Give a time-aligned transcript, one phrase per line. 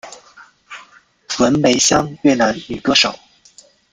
[1.37, 3.13] 文梅香越南女歌手。